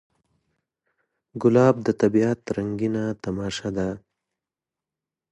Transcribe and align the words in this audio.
ګلاب 1.41 1.75
د 1.85 1.87
طبیعت 2.01 2.39
رنګین 2.55 2.95
تماشه 3.23 3.69
ده. 3.77 3.89